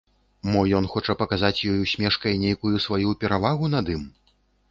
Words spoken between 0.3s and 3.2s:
Мо ён хоча паказаць ёй, усмешкай, нейкую сваю